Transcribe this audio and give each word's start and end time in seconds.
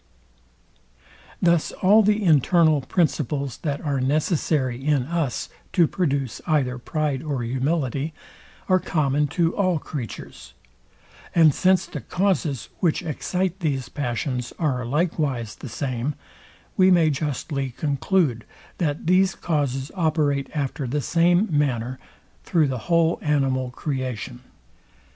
Thus 1.43 1.71
all 1.71 2.01
the 2.01 2.23
internal 2.23 2.81
principles, 2.81 3.57
that 3.57 3.81
are 3.81 4.01
necessary 4.01 4.83
in 4.83 5.03
us 5.03 5.47
to 5.73 5.85
produce 5.85 6.41
either 6.47 6.79
pride 6.79 7.21
or 7.21 7.43
humility, 7.43 8.11
are 8.67 8.79
common 8.79 9.27
to 9.37 9.55
all 9.55 9.77
creatures; 9.77 10.55
and 11.35 11.53
since 11.53 11.85
the 11.85 12.01
causes, 12.01 12.69
which 12.79 13.03
excite 13.03 13.59
these 13.59 13.89
passions, 13.89 14.51
are 14.57 14.85
likewise 14.87 15.53
the 15.53 15.69
same, 15.69 16.15
we 16.75 16.89
may 16.89 17.11
justly 17.11 17.69
conclude, 17.69 18.43
that 18.79 19.05
these 19.05 19.35
causes 19.35 19.91
operate 19.93 20.49
after 20.55 20.87
the 20.87 21.01
same 21.01 21.47
manner 21.55 21.99
through 22.43 22.67
the 22.67 22.79
whole 22.89 23.19
animal 23.21 23.69
creation. 23.69 24.39